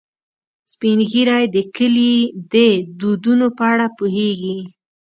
سپین 0.71 0.99
ږیری 1.11 1.43
د 1.55 1.57
کلي 1.75 2.15
د 2.53 2.55
دودونو 2.99 3.47
په 3.57 3.63
اړه 3.71 3.87
پوهیږي 3.97 4.57